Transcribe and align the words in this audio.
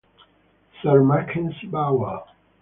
Sir 0.81 1.03
Mackenzie 1.03 1.67
Bowell. 1.67 2.25